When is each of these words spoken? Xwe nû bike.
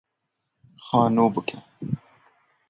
Xwe 0.85 1.01
nû 1.15 1.25
bike. 1.33 1.57